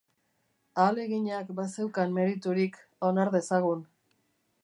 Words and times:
Ahaleginak 0.83 1.51
bazeukan 1.59 2.15
meriturik, 2.17 2.81
onar 3.11 3.33
dezagun. 3.39 3.87